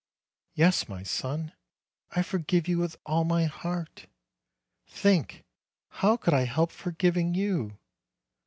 "Yes, 0.55 0.89
my 0.89 1.03
son, 1.03 1.53
I 2.09 2.23
forgive 2.23 2.67
you 2.67 2.79
with 2.79 2.97
all 3.05 3.23
my 3.23 3.45
heart. 3.45 4.07
Think, 4.87 5.43
how 5.89 6.17
could 6.17 6.33
I 6.33 6.45
help 6.45 6.71
forgiving 6.71 7.35
you! 7.35 7.77